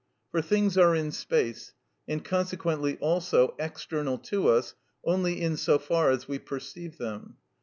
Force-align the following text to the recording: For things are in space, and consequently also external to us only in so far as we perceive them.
For 0.31 0.41
things 0.41 0.79
are 0.79 0.95
in 0.95 1.11
space, 1.11 1.75
and 2.07 2.25
consequently 2.25 2.97
also 2.97 3.53
external 3.59 4.17
to 4.33 4.47
us 4.47 4.73
only 5.05 5.39
in 5.39 5.57
so 5.57 5.77
far 5.77 6.09
as 6.09 6.27
we 6.27 6.39
perceive 6.39 6.97
them. 6.97 7.37